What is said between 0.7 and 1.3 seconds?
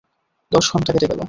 ঘণ্টা কেটে গেল।